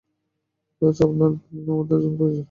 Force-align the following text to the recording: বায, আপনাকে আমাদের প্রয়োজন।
বায, 0.81 0.97
আপনাকে 1.01 1.37
আমাদের 1.67 1.99
প্রয়োজন। 2.17 2.39